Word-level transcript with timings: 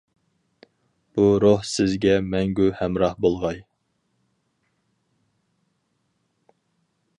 بۇ 1.17 1.25
روھ 1.43 1.61
سىزگە 1.71 2.15
مەڭگۈ 2.31 2.65
ھەمراھ 2.79 3.13
بولغاي. 3.27 3.61